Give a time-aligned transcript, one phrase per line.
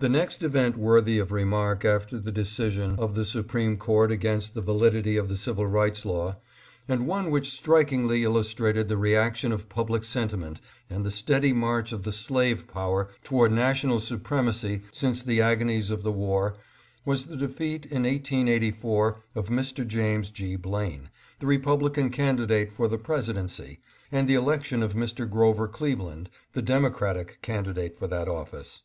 [0.00, 4.60] THE next event worthy of remark after the decision of the Supreme Court against the
[4.60, 6.38] validity of the Civil Rights Law,
[6.88, 10.58] and one which strikingly illustrated the reaction of public sentiment
[10.90, 16.02] and the steady march of the slave power toward national supremacy since the agonies of
[16.02, 16.56] the war,
[17.04, 19.86] was the defeat in 1884 of Mr.
[19.86, 20.56] James G.
[20.56, 23.78] Blaine, the Republican candidate for the presidency,
[24.10, 25.30] and the election of Mr.
[25.30, 28.82] Grover Cleveland, the Demo cratic candidate for that office.